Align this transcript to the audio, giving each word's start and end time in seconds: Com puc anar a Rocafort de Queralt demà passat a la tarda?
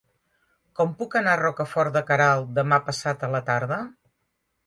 Com 0.79 0.93
puc 1.01 1.17
anar 1.19 1.33
a 1.35 1.39
Rocafort 1.41 1.93
de 1.99 2.03
Queralt 2.09 2.49
demà 2.59 2.79
passat 2.89 3.27
a 3.27 3.29
la 3.35 3.45
tarda? 3.51 3.81